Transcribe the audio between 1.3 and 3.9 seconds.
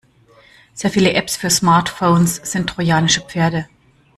für Smartphones sind trojanische Pferde.